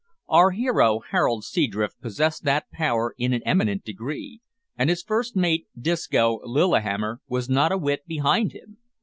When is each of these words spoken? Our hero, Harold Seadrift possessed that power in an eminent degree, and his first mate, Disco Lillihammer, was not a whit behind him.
Our 0.29 0.49
hero, 0.49 1.01
Harold 1.11 1.43
Seadrift 1.43 2.01
possessed 2.01 2.43
that 2.43 2.71
power 2.71 3.13
in 3.19 3.33
an 3.33 3.43
eminent 3.45 3.83
degree, 3.83 4.41
and 4.75 4.89
his 4.89 5.03
first 5.03 5.35
mate, 5.35 5.67
Disco 5.79 6.39
Lillihammer, 6.43 7.19
was 7.27 7.47
not 7.47 7.71
a 7.71 7.77
whit 7.77 8.07
behind 8.07 8.51
him. 8.53 8.77